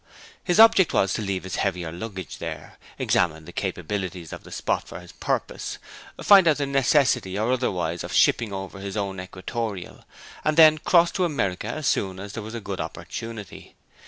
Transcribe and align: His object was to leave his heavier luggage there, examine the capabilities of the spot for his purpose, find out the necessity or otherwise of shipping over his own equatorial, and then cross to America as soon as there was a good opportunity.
His 0.43 0.59
object 0.59 0.93
was 0.93 1.13
to 1.13 1.21
leave 1.21 1.43
his 1.43 1.57
heavier 1.57 1.91
luggage 1.91 2.39
there, 2.39 2.79
examine 2.97 3.45
the 3.45 3.51
capabilities 3.53 4.33
of 4.33 4.41
the 4.43 4.51
spot 4.51 4.87
for 4.87 4.99
his 4.99 5.11
purpose, 5.11 5.77
find 6.23 6.47
out 6.47 6.57
the 6.57 6.65
necessity 6.65 7.37
or 7.37 7.51
otherwise 7.51 8.03
of 8.03 8.11
shipping 8.11 8.51
over 8.51 8.79
his 8.79 8.97
own 8.97 9.19
equatorial, 9.21 10.03
and 10.43 10.57
then 10.57 10.79
cross 10.79 11.11
to 11.11 11.23
America 11.25 11.67
as 11.67 11.85
soon 11.85 12.19
as 12.19 12.33
there 12.33 12.41
was 12.41 12.55
a 12.55 12.59
good 12.59 12.79
opportunity. 12.81 13.75